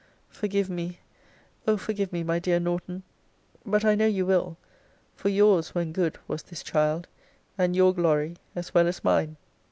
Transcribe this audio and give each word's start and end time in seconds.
Forgive 0.29 0.67
me, 0.67 0.97
O 1.67 1.77
forgive 1.77 2.11
me, 2.11 2.23
my 2.23 2.39
dear 2.39 2.59
Norton 2.59 3.03
But 3.63 3.85
I 3.85 3.93
know 3.93 4.07
you 4.07 4.25
will; 4.25 4.57
for 5.13 5.29
yours, 5.29 5.75
when 5.75 5.91
good, 5.93 6.17
was 6.27 6.41
this 6.41 6.63
child, 6.63 7.07
and 7.55 7.75
your 7.75 7.93
glory 7.93 8.37
as 8.55 8.73
well 8.73 8.87
as 8.87 9.03
mine. 9.03 9.37